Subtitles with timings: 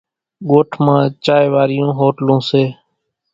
[0.47, 2.63] ڳوٺ مان چائيَ وارِيون هوٽلوُن سي۔